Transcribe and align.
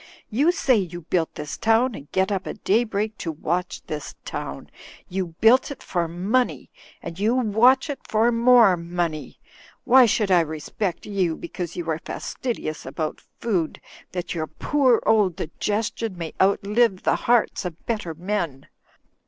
You 0.31 0.51
say 0.51 0.77
you 0.77 1.01
built 1.01 1.35
this 1.35 1.57
town 1.57 1.93
and 1.93 2.11
get 2.11 2.31
up 2.31 2.47
at 2.47 2.63
daybreak 2.63 3.19
to 3.19 3.31
watch 3.31 3.83
this 3.85 4.15
town. 4.25 4.71
You 5.09 5.35
built 5.41 5.69
it 5.69 5.83
for 5.83 6.07
money 6.07 6.71
and 7.03 7.19
you 7.19 7.35
watch 7.35 7.87
it 7.87 7.99
for 8.07 8.31
more 8.31 8.75
money. 8.75 9.39
Why 9.83 10.07
should 10.07 10.31
I 10.31 10.39
respect 10.41 11.05
you 11.05 11.35
because 11.35 11.75
you 11.75 11.87
are 11.91 11.99
fastidious 11.99 12.83
about 12.83 13.21
food, 13.39 13.79
that 14.11 14.33
your 14.33 14.47
poor 14.47 15.03
old 15.05 15.35
digestion 15.35 16.17
may 16.17 16.33
outlive 16.41 17.03
the 17.03 17.15
hearts 17.29 17.63
of 17.63 17.85
better 17.85 18.15
men? 18.15 18.69